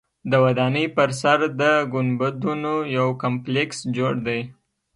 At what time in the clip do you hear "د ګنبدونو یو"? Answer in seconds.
1.59-3.07